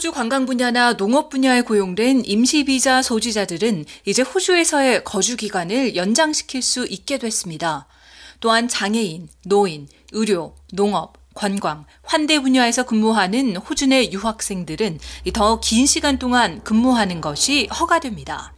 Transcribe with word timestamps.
호주 0.00 0.12
관광 0.12 0.46
분야나 0.46 0.94
농업 0.94 1.28
분야에 1.28 1.60
고용된 1.60 2.22
임시 2.24 2.64
비자 2.64 3.02
소지자들은 3.02 3.84
이제 4.06 4.22
호주에서의 4.22 5.04
거주 5.04 5.36
기간을 5.36 5.94
연장시킬 5.94 6.62
수 6.62 6.86
있게 6.86 7.18
됐습니다. 7.18 7.86
또한 8.40 8.66
장애인, 8.66 9.28
노인, 9.44 9.88
의료, 10.12 10.54
농업, 10.72 11.18
관광, 11.34 11.84
환대 12.02 12.40
분야에서 12.40 12.86
근무하는 12.86 13.56
호주 13.56 13.88
내 13.88 14.10
유학생들은 14.10 15.00
더 15.34 15.60
긴 15.60 15.84
시간 15.84 16.18
동안 16.18 16.64
근무하는 16.64 17.20
것이 17.20 17.66
허가됩니다. 17.66 18.54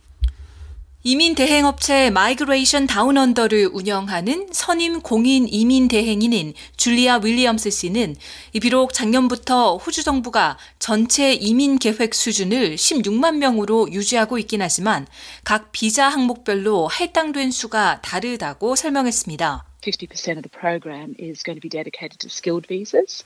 이민 1.04 1.34
대행 1.34 1.66
업체 1.66 2.10
마이그레이션 2.10 2.86
다운 2.86 3.18
언더를 3.18 3.70
운영하는 3.72 4.46
선임 4.52 5.00
공인 5.00 5.48
이민 5.48 5.88
대행인인 5.88 6.54
줄리아 6.76 7.16
윌리엄스 7.16 7.70
씨는 7.70 8.14
비록 8.60 8.92
작년부터 8.92 9.78
호주 9.78 10.04
정부가 10.04 10.58
전체 10.78 11.32
이민 11.32 11.80
계획 11.80 12.14
수준을 12.14 12.76
16만 12.76 13.38
명으로 13.38 13.90
유지하고 13.90 14.38
있긴 14.38 14.62
하지만 14.62 15.08
각 15.42 15.72
비자 15.72 16.08
항목별로 16.08 16.86
할당된 16.86 17.50
수가 17.50 18.00
다르다고 18.02 18.76
설명했습니다. 18.76 19.64
50% 19.82 20.36
of 20.36 20.42
the 20.42 20.48
program 20.48 21.16
is 21.18 21.42
going 21.42 21.58
to 21.58 21.60
be 21.60 21.68
dedicated 21.68 22.20
to 22.20 22.28
skilled 22.30 22.68
visas. 22.68 23.24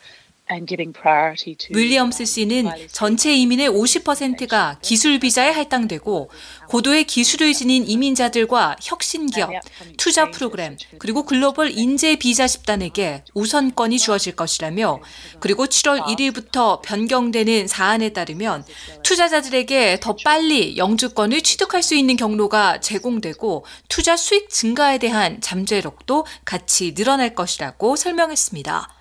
윌리엄스 1.71 2.25
씨는 2.25 2.71
전체 2.93 3.35
이민의 3.35 3.69
50%가 3.69 4.79
기술 4.81 5.19
비자에 5.19 5.51
할당되고 5.51 6.31
고도의 6.69 7.05
기술을 7.05 7.53
지닌 7.53 7.85
이민자들과 7.87 8.77
혁신 8.81 9.27
기업, 9.27 9.51
투자 9.97 10.31
프로그램, 10.31 10.77
그리고 10.99 11.25
글로벌 11.25 11.71
인재 11.71 12.17
비자 12.17 12.47
집단에게 12.47 13.25
우선권이 13.35 13.99
주어질 13.99 14.37
것이라며 14.37 15.01
그리고 15.41 15.67
7월 15.67 16.03
1일부터 16.05 16.81
변경되는 16.83 17.67
사안에 17.67 18.11
따르면 18.11 18.65
투자자들에게 19.03 19.99
더 20.01 20.17
빨리 20.25 20.77
영주권을 20.77 21.41
취득할 21.43 21.83
수 21.83 21.95
있는 21.97 22.17
경로가 22.17 22.81
제공되고 22.81 23.65
투자 23.89 24.17
수익 24.17 24.49
증가에 24.49 24.99
대한 24.99 25.41
잠재력도 25.41 26.25
같이 26.45 26.95
늘어날 26.95 27.35
것이라고 27.35 27.97
설명했습니다. 27.97 28.96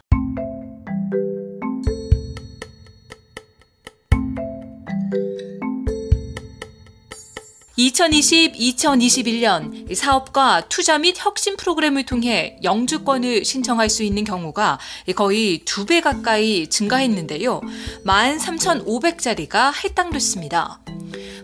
2020-2021년 7.77 9.93
사업과 9.93 10.61
투자 10.69 10.97
및 10.97 11.15
혁신 11.17 11.57
프로그램을 11.57 12.05
통해 12.05 12.57
영주권을 12.63 13.43
신청할 13.43 13.89
수 13.89 14.03
있는 14.03 14.23
경우가 14.23 14.79
거의 15.15 15.59
두 15.65 15.85
배 15.85 15.99
가까이 16.01 16.67
증가했는데요. 16.67 17.61
13,500자리가 18.05 19.71
할당됐습니다. 19.71 20.79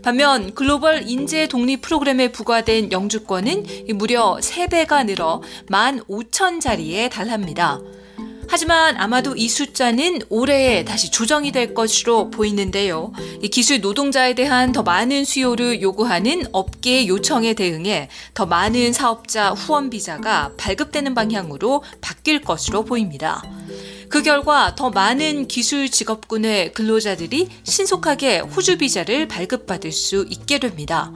반면 0.02 0.56
글로벌 0.56 1.08
인재 1.08 1.48
독립 1.48 1.82
프로그램에 1.82 2.32
부과된 2.32 2.92
영주권은 2.92 3.66
무려 3.94 4.40
3배가 4.42 5.06
늘어 5.06 5.44
15,000자리에 5.70 7.12
달합니다. 7.12 7.80
하지만 8.52 8.98
아마도 8.98 9.34
이 9.38 9.48
숫자는 9.48 10.24
올해에 10.28 10.84
다시 10.84 11.10
조정이 11.10 11.54
될 11.54 11.74
것으로 11.74 12.30
보이는데요. 12.30 13.14
이 13.42 13.48
기술 13.48 13.80
노동자에 13.80 14.36
대한 14.36 14.74
더 14.74 14.84
많은 14.84 15.24
수요를 15.24 15.82
요구하는 15.82 16.44
업계의 16.52 17.08
요청에 17.08 17.54
대응해 17.54 18.10
더 18.34 18.46
많은 18.46 18.92
사업자 18.92 19.52
후원 19.52 19.90
비자가 19.90 20.52
발급되는 20.58 21.16
방향으로 21.16 21.82
바뀔 22.02 22.42
것으로 22.42 22.84
보입니다. 22.84 23.42
그 24.10 24.22
결과 24.22 24.76
더 24.76 24.90
많은 24.90 25.48
기술 25.48 25.90
직업군의 25.90 26.74
근로자들이 26.74 27.48
신속하게 27.64 28.40
호주 28.40 28.80
비자를 28.80 29.30
발급받을 29.30 29.94
수 29.94 30.26
있게 30.30 30.60
됩니다. 30.60 31.14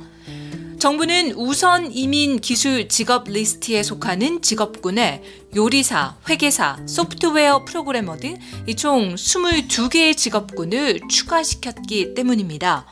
정부는 0.79 1.33
우선 1.35 1.91
이민 1.91 2.39
기술 2.39 2.87
직업 2.89 3.29
리스트에 3.29 3.81
속하는 3.81 4.41
직업군에 4.41 5.23
요리사, 5.55 6.17
회계사, 6.27 6.77
소프트웨어 6.85 7.65
프로그래머 7.65 8.17
등 8.17 8.37
총 8.77 9.15
22개의 9.15 10.17
직업군을 10.17 11.01
추가시켰기 11.09 12.13
때문입니다. 12.13 12.85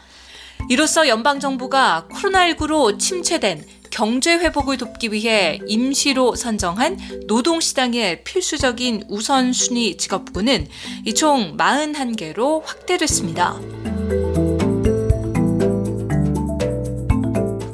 이로써 0.69 1.07
연방정부가 1.07 2.07
코로나19로 2.11 2.97
침체된 2.97 3.65
경제 3.91 4.33
회복을 4.33 4.77
돕기 4.77 5.11
위해 5.11 5.59
임시로 5.67 6.35
선정한 6.35 6.97
노동시장의 7.27 8.23
필수적인 8.23 9.03
우선순위 9.09 9.97
직업군은 9.97 10.67
총 11.15 11.57
41개로 11.57 12.63
확대됐습니다. 12.65 13.59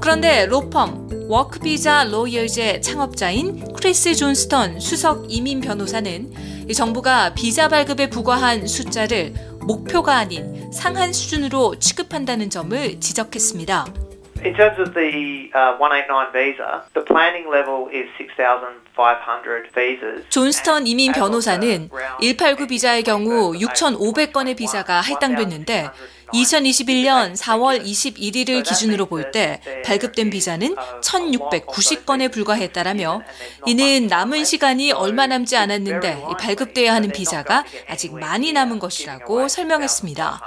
그런데 0.09 0.47
로펌 0.47 1.28
워크비자 1.28 2.06
로이어즈의 2.06 2.81
창업자인 2.81 3.72
크리스 3.74 4.16
존스턴 4.16 4.80
수석 4.80 5.28
이민 5.30 5.62
변호사는 5.62 6.68
정부가 6.74 7.36
비자 7.36 7.68
발급에 7.68 8.09
부과한 8.09 8.66
숫자를 8.66 9.36
목표가 9.62 10.18
아닌 10.18 10.72
상한 10.72 11.14
수준으로 11.14 11.78
취급한다는 11.78 12.50
점을 12.50 13.00
지적했습니다. 13.00 14.09
In 14.41 14.53
terms 14.55 14.79
of 14.79 14.94
the 14.94 15.51
uh, 15.53 15.75
189 15.77 16.31
visa, 16.31 16.83
the 16.94 17.01
planning 17.01 17.50
level 17.51 17.89
is 17.91 18.07
6,500 18.17 19.67
visas. 19.75 20.23
존스턴 20.29 20.88
이민 20.88 21.11
변호사는 21.11 21.89
189 22.22 22.67
비자의 22.67 23.03
경우 23.03 23.51
6,500건의 23.53 24.55
비자가 24.55 25.01
할당됐는데 25.01 25.89
2021년 26.33 27.35
4월 27.35 27.83
21일을 27.83 28.63
기준으로 28.63 29.07
볼 29.07 29.31
때 29.31 29.59
발급된 29.83 30.29
비자는 30.29 30.73
1,690건에 31.01 32.31
불과했다라며 32.31 33.21
이는 33.66 34.07
남은 34.07 34.45
시간이 34.45 34.94
얼마 34.94 35.27
남지 35.27 35.57
않았는데 35.57 36.23
발급돼야 36.39 36.94
하는 36.94 37.11
비자가 37.11 37.66
아직 37.89 38.13
많이 38.17 38.53
남은 38.53 38.79
것이라고 38.79 39.50
설명했습니다. 39.50 40.41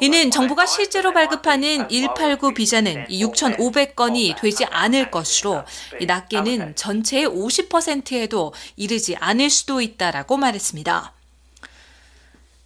이는 0.00 0.30
정부가 0.30 0.66
실제로 0.66 1.12
발급하는 1.12 1.88
189 1.88 2.54
비자는 2.54 3.06
6,500건이 3.08 4.40
되지 4.40 4.64
않을 4.66 5.10
것으로 5.10 5.64
낮게는 6.06 6.76
전체의 6.76 7.26
50%에도 7.26 8.52
이르지 8.76 9.16
않을 9.16 9.50
수도 9.50 9.80
있다라고 9.80 10.36
말했습니다. 10.36 11.12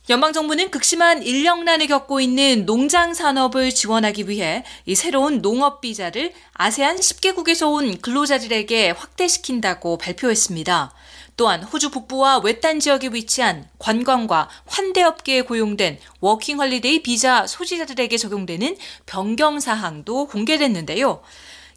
연방 0.08 0.32
정부는 0.32 0.72
극심한 0.72 1.22
인력난을 1.22 1.86
겪고 1.86 2.20
있는 2.20 2.66
농장 2.66 3.14
산업을 3.14 3.70
지원하기 3.70 4.28
위해 4.28 4.64
이 4.84 4.96
새로운 4.96 5.40
농업 5.40 5.80
비자를 5.80 6.32
아세안 6.54 6.96
10개국에서 6.96 7.72
온 7.72 7.96
근로자들에게 8.00 8.90
확대시킨다고 8.90 9.98
발표했습니다. 9.98 10.92
또한 11.40 11.62
호주 11.62 11.88
북부와 11.88 12.40
외딴 12.44 12.80
지역에 12.80 13.08
위치한 13.14 13.66
관광과 13.78 14.50
환대업계에 14.66 15.40
고용된 15.40 15.98
working 16.20 16.60
holiday 16.60 17.02
비자 17.02 17.46
소지자들에게 17.46 18.14
적용되는 18.18 18.76
변경 19.06 19.58
사항도 19.58 20.26
공개됐는데요. 20.26 21.22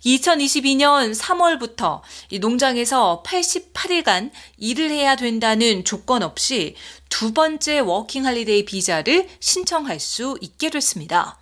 2022년 0.03 1.17
3월부터 1.17 2.01
이 2.29 2.39
농장에서 2.39 3.23
88일간 3.25 4.31
일을 4.57 4.89
해야 4.91 5.15
된다는 5.15 5.85
조건 5.85 6.23
없이 6.23 6.75
두 7.07 7.31
번째 7.31 7.79
working 7.79 8.25
holiday 8.25 8.65
비자를 8.65 9.29
신청할 9.39 10.01
수 10.01 10.37
있게 10.41 10.71
됐습니다. 10.71 11.37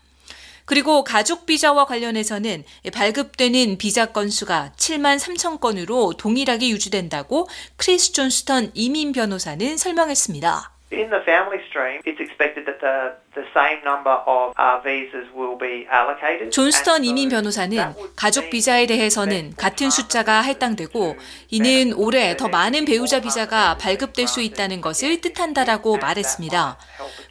그리고 0.72 1.04
가족 1.04 1.46
비자와 1.46 1.84
관련해서는 1.84 2.64
발급되는 2.94 3.78
비자 3.78 4.06
건수가 4.06 4.72
7만 4.78 5.20
3천 5.20 5.60
건으로 5.60 6.14
동일하게 6.14 6.70
유지된다고 6.70 7.50
크리스 7.76 8.14
존스턴 8.14 8.72
이민 8.74 9.12
변호사는 9.12 9.76
설명했습니다. 9.76 10.72
In 10.94 11.10
the 11.10 11.22
family 11.24 11.60
stream, 11.68 12.02
it's 12.06 12.20
expected 12.20 12.66
that 12.66 12.80
the, 12.80 13.16
the 13.34 13.48
same 13.56 13.80
number 13.86 14.12
of 14.28 14.52
uh, 14.60 14.80
visas 14.84 15.28
will 15.34 15.58
be 15.58 15.88
allocated. 15.92 16.52
존스턴 16.52 17.06
이민 17.06 17.30
변호사는 17.30 17.94
가족 18.18 18.50
비자에 18.50 18.88
대해서는 18.88 19.54
같은 19.56 19.90
숫자가 19.90 20.42
할당되고 20.42 21.16
이는 21.50 21.94
올해 21.94 22.36
더 22.36 22.50
많은 22.50 22.84
배우자 22.84 23.22
비자가 23.22 23.78
발급될 23.78 24.28
수 24.28 24.42
있다는 24.42 24.82
것을 24.82 25.22
뜻한다라고 25.22 25.98
말했습니다. 25.98 26.78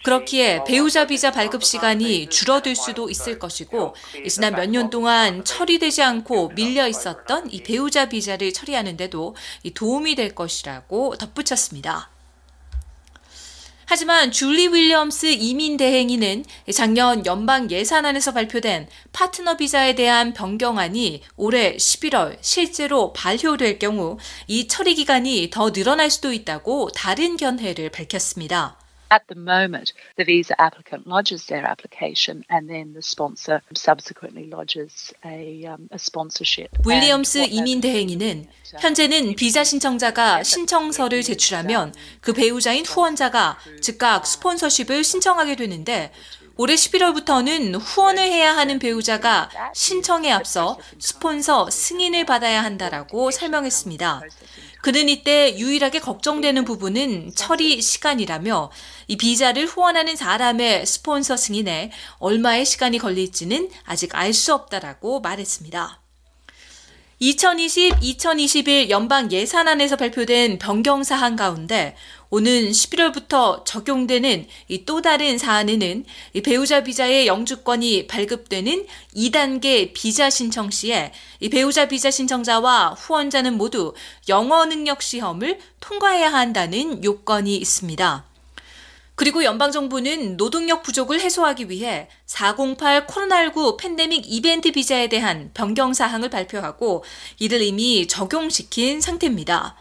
그렇기에 0.03 0.65
배우자 0.67 1.07
비자 1.07 1.31
발급 1.31 1.63
시간이 1.63 2.29
줄어들 2.31 2.75
수도 2.75 3.11
있을 3.11 3.39
것이고 3.39 3.95
지난 4.29 4.55
몇 4.55 4.71
년 4.71 4.89
동안 4.89 5.45
처리되지 5.45 6.03
않고 6.03 6.53
밀려 6.55 6.87
있었던 6.89 7.51
이 7.51 7.63
배우자 7.63 8.09
비자를 8.09 8.53
처리하는데도 8.53 9.35
도움이 9.75 10.15
될 10.15 10.35
것이라고 10.35 11.17
덧붙였습니다. 11.17 12.09
하지만 13.87 14.31
줄리 14.31 14.69
윌리엄스 14.69 15.27
이민 15.27 15.77
대행인은 15.77 16.45
작년 16.73 17.27
연방 17.27 17.69
예산안에서 17.69 18.33
발표된 18.33 18.89
파트너 19.11 19.57
비자에 19.57 19.97
대한 19.97 20.33
변경안이 20.33 21.23
올해 21.37 21.77
11월 21.77 22.39
실제로 22.41 23.13
발효될 23.13 23.81
경우 23.81 24.17
이 24.47 24.69
처리 24.69 24.95
기간이 24.95 25.51
더 25.53 25.73
늘어날 25.73 26.09
수도 26.09 26.33
있다고 26.33 26.91
다른 26.95 27.37
견해를 27.37 27.91
밝혔습니다. 27.91 28.79
At 29.13 29.27
the 29.27 29.35
moment, 29.35 29.93
the 30.17 30.25
visa 30.25 30.55
applicant 30.61 31.05
lodges 31.05 31.47
their 31.47 31.67
application 31.67 32.45
and 32.49 32.71
then 32.71 32.93
the 32.95 33.03
sponsor 33.03 33.61
subsequently 33.75 34.49
lodges 34.49 35.13
a, 35.25 35.67
um, 35.67 35.89
a 35.91 35.99
sponsorship. 35.99 36.71
윌리엄스 36.87 37.47
이민 37.51 37.81
대행인은 37.81 38.47
현재는 38.81 39.35
비자 39.35 39.65
신청자가 39.65 40.45
신청서를 40.45 41.23
제출하면 41.23 41.93
그 42.21 42.33
배우자인 42.33 42.87
후원자가 42.87 43.59
즉각 43.83 44.25
스폰서십을 44.25 45.03
신청하게 45.03 45.57
되는데 45.57 46.13
올해 46.57 46.75
11월부터는 46.75 47.81
후원을 47.81 48.23
해야 48.23 48.55
하는 48.57 48.79
배우자가 48.79 49.51
신청에 49.75 50.31
앞서 50.31 50.79
스폰서 50.99 51.71
승인을 51.71 52.27
받아야 52.27 52.63
한다라고 52.63 53.31
설명했습니다. 53.31 54.23
그는 54.83 55.09
이때 55.09 55.57
유일하게 55.57 56.01
걱정되는 56.01 56.65
부분은 56.65 57.33
처리 57.35 57.81
시간이라며 57.81 58.71
이 59.11 59.17
비자를 59.17 59.67
후원하는 59.67 60.15
사람의 60.15 60.87
스폰서 60.87 61.37
승인에 61.37 61.91
얼마의 62.21 62.65
시간이 62.65 62.99
걸릴지는 62.99 63.69
아직 63.85 64.15
알 64.15 64.33
수 64.33 64.55
없다라고 64.55 65.21
말했습니다. 65.21 66.01
2020-2021 67.21 68.89
연방 68.89 69.33
예산안에서 69.33 69.97
발표된 69.97 70.61
변경 70.61 71.03
사항 71.03 71.35
가운데 71.35 71.97
오는 72.31 72.71
11월부터 72.71 73.65
적용되는 73.65 74.47
이또 74.69 75.03
다른 75.03 75.39
사안에는 75.39 76.05
이 76.35 76.41
배우자 76.43 76.85
비자의 76.85 77.27
영주권이 77.27 78.07
발급되는 78.07 78.87
2단계 79.17 79.93
비자 79.93 80.31
신청 80.31 80.71
시에 80.71 81.13
이 81.41 81.49
배우자 81.49 81.89
비자 81.89 82.13
신청자와 82.13 82.91
후원자는 82.91 83.59
모두 83.59 83.93
영어 84.29 84.65
능력 84.67 85.03
시험을 85.03 85.59
통과해야 85.81 86.33
한다는 86.33 87.03
요건이 87.03 87.57
있습니다. 87.57 88.30
그리고 89.21 89.45
연방정부는 89.45 90.39
노동력 90.39 90.83
부족을 90.83 91.21
해소하기 91.21 91.69
위해 91.69 92.09
408 92.25 93.07
코로나19 93.07 93.77
팬데믹 93.79 94.25
이벤트 94.27 94.73
비자에 94.73 95.11
대한 95.11 95.51
변경 95.53 95.93
사항을 95.93 96.31
발표하고 96.31 97.05
이를 97.39 97.61
이미 97.61 98.07
적용시킨 98.07 99.03
상태입니다. 99.03 99.77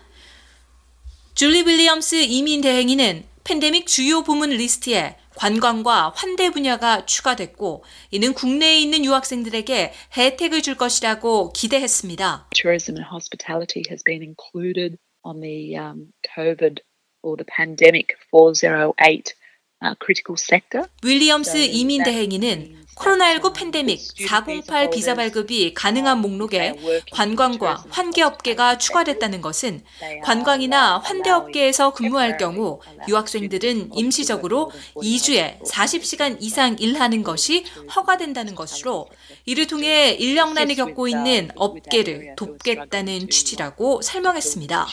줄리 1.35 1.61
윌리엄스 1.61 2.15
이민 2.15 2.59
대행인은 2.59 3.23
팬데믹 3.45 3.87
주요 3.87 4.23
부문 4.23 4.49
리스트에 4.49 5.15
관광과 5.37 6.11
환대 6.17 6.49
분야가 6.49 7.05
추가됐고 7.05 7.85
이는 8.11 8.33
국내에 8.33 8.77
있는 8.81 9.05
유학생들에게 9.05 9.93
혜택을 10.17 10.61
줄 10.61 10.75
것이라고 10.75 11.53
기대했습니다. 11.53 12.49
Tourism 12.53 12.97
and 12.97 13.07
hospitality 13.09 13.83
has 13.89 14.03
been 14.03 14.21
included 14.21 14.97
on 15.23 15.39
the 15.39 15.77
um, 15.77 16.11
COVID 16.35 16.81
or 17.21 17.37
the 17.37 17.45
pandemic 17.45 18.15
408 18.31 19.33
uh, 19.81 19.95
critical 19.99 20.35
sector. 20.37 20.87
윌리엄스 21.03 21.57
이민 21.57 22.03
대행인은 22.03 22.79
코로나19 22.99 23.55
팬데믹 23.55 23.97
408 24.27 24.89
비자 24.89 25.15
발급이 25.15 25.73
가능한 25.73 26.19
목록에 26.19 26.75
관광과 27.11 27.85
환계업계가 27.89 28.77
추가됐다는 28.77 29.39
것은 29.39 29.83
관광이나 30.23 30.97
환대업계에서 30.97 31.93
근무할 31.93 32.37
경우 32.37 32.81
유학생들은 33.07 33.91
임시적으로 33.93 34.71
2주에 34.95 35.61
40시간 35.61 36.37
이상 36.41 36.75
일하는 36.77 37.23
것이 37.23 37.63
허가된다는 37.95 38.53
것으로 38.53 39.07
이를 39.45 39.67
통해 39.67 40.11
인력난을 40.11 40.75
겪고 40.75 41.07
있는 41.07 41.51
업계를 41.55 42.35
돕겠다는 42.35 43.29
취지라고 43.29 44.01
설명했습니다. 44.01 44.87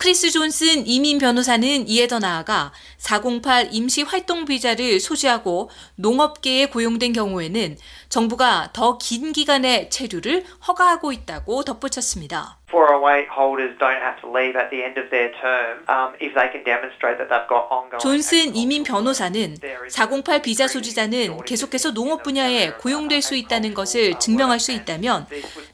크리스 0.00 0.30
존슨 0.30 0.86
이민 0.86 1.18
변호사는 1.18 1.88
이에 1.88 2.06
더 2.06 2.20
나아가 2.20 2.70
408 2.98 3.70
임시 3.72 4.02
활동 4.02 4.44
비자를 4.44 5.00
소지하고 5.00 5.70
농업계에 5.96 6.66
고용된 6.66 7.12
경우에는 7.12 7.76
정부가 8.08 8.70
더 8.72 8.96
긴 8.98 9.32
기간의 9.32 9.90
체류를 9.90 10.44
허가하고 10.68 11.10
있다고 11.12 11.64
덧붙였습니다. 11.64 12.58
408 12.70 13.26
holders 13.34 13.76
don't 13.78 13.98
have 14.02 14.20
to 14.20 14.28
leave 14.30 14.54
at 14.54 14.68
the 14.70 14.84
end 14.84 15.00
of 15.00 15.08
their 15.10 15.32
term 15.40 15.82
um, 15.88 16.12
if 16.20 16.34
they 16.34 16.46
can 16.52 16.62
demonstrate 16.62 17.16
that 17.18 17.26
they've 17.32 17.48
got 17.48 17.66
ongoing. 17.72 17.98
존슨 17.98 18.54
이민 18.54 18.84
변호사는 18.84 19.56
408 19.88 20.42
비자 20.42 20.68
소지자는 20.68 21.38
계속해서 21.44 21.92
농업 21.92 22.22
분야에 22.22 22.72
고용될 22.74 23.22
수 23.22 23.34
있다는 23.34 23.72
것을 23.74 24.18
증명할 24.20 24.60
수 24.60 24.70
있다면 24.72 25.26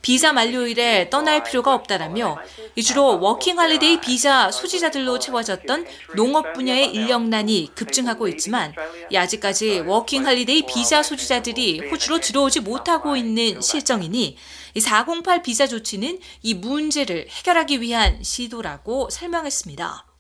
비자 0.04 0.34
만료일에 0.34 1.08
떠날 1.08 1.42
필요가 1.42 1.72
없다라며 1.72 2.36
주로 2.84 3.18
working 3.20 3.58
holiday 3.58 4.02
비자 4.02 4.50
소지자들로 4.50 5.18
채워졌던 5.18 5.86
농업 6.14 6.52
분야의 6.52 6.92
인력난이 6.92 7.70
급증하고 7.74 8.28
있지만 8.28 8.74
아직까지 9.14 9.80
working 9.80 10.26
holiday 10.26 10.66
비자 10.66 11.02
소지자들이 11.02 11.88
호주로 11.88 12.20
들어오지 12.20 12.60
못하고 12.60 13.16
있는 13.16 13.62
실정이니 13.62 14.36
408 14.78 15.42
비자 15.42 15.66
조치는 15.66 16.18
이 16.42 16.52
문제를 16.52 17.26
해결하기 17.30 17.80
위한 17.80 18.22
시도라고 18.22 19.08
설명했습니다. 19.08 20.13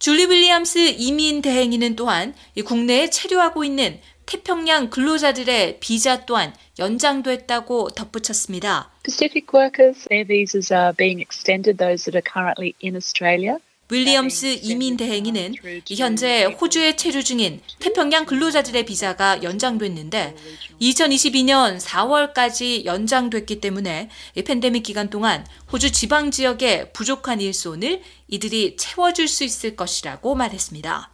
줄리 0.00 0.24
윌리엄스 0.24 0.94
이민 0.96 1.42
대행인은 1.42 1.94
또한 1.94 2.34
국내에 2.64 3.10
체류하고 3.10 3.64
있는 3.64 4.00
태평양 4.24 4.88
근로자들의 4.88 5.78
비자 5.80 6.24
또한 6.24 6.54
연장됐다고 6.78 7.90
덧붙였습니다. 7.90 8.90
Pacific 9.04 9.48
workers, 9.52 10.08
their 10.08 10.26
visas 10.26 10.72
are 10.72 10.94
being 10.96 11.20
extended, 11.20 11.76
those 11.76 12.10
that 12.10 12.16
are 12.16 12.24
currently 12.24 12.72
in 12.82 12.96
Australia. 12.96 13.58
윌리엄스 13.90 14.60
이민 14.62 14.96
대행인은 14.96 15.54
현재 15.96 16.44
호주에 16.44 16.96
체류 16.96 17.24
중인 17.24 17.60
태평양 17.80 18.24
근로자들의 18.24 18.84
비자가 18.86 19.42
연장됐는데 19.42 20.36
2022년 20.80 21.80
4월까지 21.80 22.84
연장됐기 22.84 23.60
때문에 23.60 24.08
팬데믹 24.46 24.84
기간 24.84 25.10
동안 25.10 25.46
호주 25.72 25.90
지방 25.92 26.30
지역의 26.30 26.92
부족한 26.92 27.40
일손을 27.40 28.02
이들이 28.28 28.76
채워줄 28.76 29.28
수 29.28 29.44
있을 29.44 29.74
것이라고 29.76 30.34
말했습니다. 30.34 31.10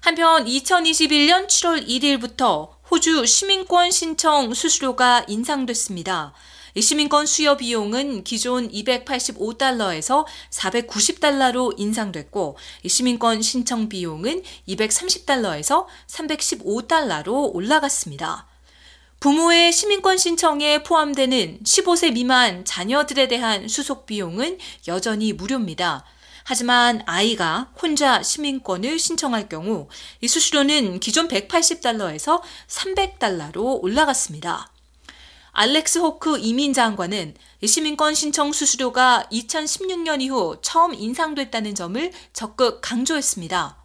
한편 0.00 0.46
2021년 0.46 1.46
7월 1.46 1.86
1일부터 1.86 2.79
호주 2.90 3.24
시민권 3.24 3.92
신청 3.92 4.52
수수료가 4.52 5.26
인상됐습니다. 5.28 6.32
시민권 6.76 7.24
수여 7.24 7.56
비용은 7.56 8.24
기존 8.24 8.68
285달러에서 8.68 10.26
490달러로 10.50 11.78
인상됐고 11.78 12.56
시민권 12.84 13.42
신청 13.42 13.88
비용은 13.88 14.42
230달러에서 14.66 15.86
315달러로 16.08 17.54
올라갔습니다. 17.54 18.48
부모의 19.20 19.72
시민권 19.72 20.18
신청에 20.18 20.82
포함되는 20.82 21.60
15세 21.62 22.12
미만 22.12 22.64
자녀들에 22.64 23.28
대한 23.28 23.68
수속 23.68 24.06
비용은 24.06 24.58
여전히 24.88 25.32
무료입니다. 25.32 26.04
하지만 26.50 27.00
아이가 27.06 27.70
혼자 27.80 28.24
시민권을 28.24 28.98
신청할 28.98 29.48
경우 29.48 29.86
이 30.20 30.26
수수료는 30.26 30.98
기존 30.98 31.28
180달러에서 31.28 32.42
300달러로 32.66 33.80
올라갔습니다. 33.80 34.68
알렉스 35.52 35.98
호크 35.98 36.38
이민 36.40 36.72
장관은 36.72 37.36
시민권 37.64 38.16
신청 38.16 38.52
수수료가 38.52 39.28
2016년 39.30 40.22
이후 40.22 40.56
처음 40.60 40.92
인상됐다는 40.92 41.76
점을 41.76 42.10
적극 42.32 42.80
강조했습니다. 42.80 43.79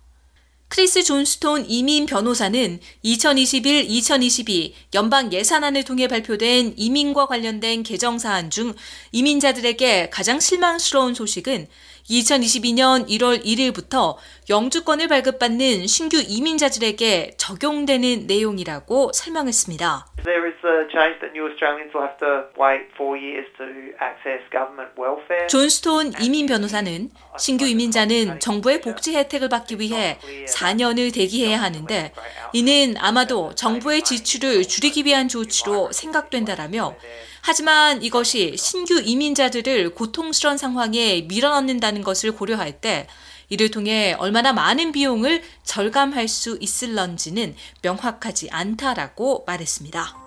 크리스 0.67 1.03
존스톤 1.03 1.65
이민 1.69 2.05
변호사는 2.05 2.79
2021-2022 3.03 4.73
연방 4.95 5.31
예산안을 5.31 5.83
통해 5.83 6.07
발표된 6.07 6.73
이민과 6.75 7.27
관련된 7.27 7.83
개정 7.83 8.17
사안 8.17 8.49
중 8.49 8.73
이민자들에게 9.11 10.09
가장 10.09 10.39
실망스러운 10.39 11.13
소식은 11.13 11.67
2022년 12.09 13.07
1월 13.07 13.43
1일부터 13.43 14.15
영주권을 14.49 15.07
발급받는 15.07 15.87
신규 15.87 16.17
이민자들에게 16.17 17.31
적용되는 17.37 18.27
내용이라고 18.27 19.11
설명했습니다. 19.13 20.07
There 20.23 20.45
is 20.45 20.57
a 20.65 20.89
change 20.91 21.19
that 21.21 21.33
new 21.33 21.45
Australians 21.45 21.93
will 21.93 22.05
have 22.05 22.17
to 22.17 22.49
wait 22.57 22.89
four 22.97 23.17
years 23.17 23.45
to 23.57 23.65
access 24.01 24.41
government 24.49 24.93
welfare. 24.97 25.47
존스톤 25.47 26.13
이민 26.21 26.45
변호사는 26.45 27.09
신규 27.37 27.65
이민자는 27.65 28.39
정부의 28.39 28.81
복지 28.81 29.15
혜택을 29.15 29.49
받기 29.49 29.79
위해 29.79 30.17
4년을 30.55 31.13
대기해야 31.13 31.61
하는데 31.61 32.11
이는 32.53 32.95
아마도 32.97 33.53
정부의 33.55 34.03
지출을 34.03 34.67
줄이기 34.67 35.05
위한 35.05 35.27
조치로 35.27 35.91
생각된다라며 35.91 36.95
하지만 37.41 38.01
이것이 38.01 38.55
신규 38.57 38.99
이민자들을 39.01 39.93
고통스러운 39.93 40.57
상황에 40.57 41.21
밀어넣는다는 41.27 42.01
것을 42.01 42.31
고려할 42.31 42.81
때 42.81 43.05
이를 43.49 43.69
통해 43.69 44.15
얼마나 44.17 44.53
많은 44.53 44.91
비용을 44.91 45.43
절감할 45.63 46.27
수 46.27 46.57
있을런지는 46.59 47.55
명확하지 47.83 48.49
않다라고 48.49 49.43
말했습니다. 49.45 50.25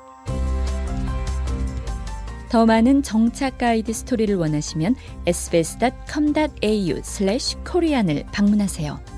더 2.49 2.65
많은 2.65 3.03
정착 3.03 3.59
가이드 3.59 3.93
스토리를 3.93 4.37
원하시면 4.37 4.95
sbs.com.au/korean을 5.27 8.27
방문하세요. 8.33 9.18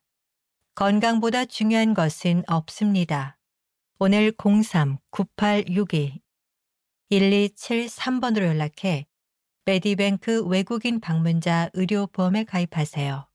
건강보다 0.81 1.45
중요한 1.45 1.93
것은 1.93 2.43
없습니다. 2.47 3.37
오늘 3.99 4.31
03-9862-1273번으로 7.11 8.47
연락해 8.47 9.05
메디뱅크 9.65 10.47
외국인 10.47 10.99
방문자 10.99 11.69
의료보험에 11.73 12.45
가입하세요. 12.45 13.30